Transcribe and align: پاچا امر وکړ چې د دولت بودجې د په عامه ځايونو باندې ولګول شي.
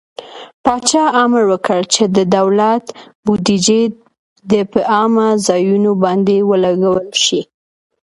پاچا 0.63 1.03
امر 1.23 1.43
وکړ 1.51 1.79
چې 1.93 2.03
د 2.15 2.17
دولت 2.37 2.85
بودجې 3.25 3.83
د 4.51 4.53
په 4.71 4.79
عامه 4.93 5.27
ځايونو 5.47 5.91
باندې 6.03 6.35
ولګول 6.49 7.07
شي. 7.25 7.41